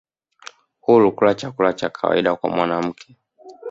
[0.81, 3.15] huru kula chakula cha kawaida kwa mwanamke